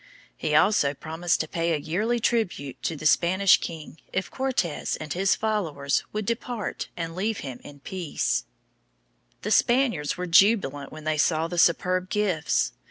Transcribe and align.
He 0.35 0.55
also 0.55 0.95
promised 0.95 1.41
to 1.41 1.47
pay 1.47 1.73
a 1.73 1.77
yearly 1.77 2.19
tribute 2.19 2.81
to 2.81 2.95
the 2.95 3.05
Spanish 3.05 3.59
king 3.59 3.99
if 4.11 4.31
Cortes 4.31 4.95
and 4.95 5.13
his 5.13 5.35
followers 5.35 6.03
would 6.11 6.25
depart 6.25 6.87
and 6.97 7.15
leave 7.15 7.41
him 7.41 7.59
in 7.63 7.81
peace. 7.81 8.45
[Illustration: 9.27 9.27
Aztecs.] 9.27 9.43
The 9.43 9.51
Spaniards 9.51 10.17
were 10.17 10.25
jubilant 10.25 10.91
when 10.91 11.03
they 11.03 11.19
saw 11.19 11.47
the 11.47 11.59
superb 11.59 12.09
gifts. 12.09 12.71